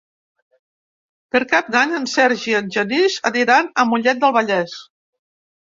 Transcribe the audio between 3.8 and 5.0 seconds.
a Mollet del Vallès.